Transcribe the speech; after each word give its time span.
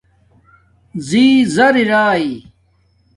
ڎی 1.07 1.25
ڎِر 1.53 1.75
اری 2.03 2.31